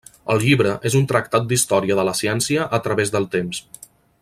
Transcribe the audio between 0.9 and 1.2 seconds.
un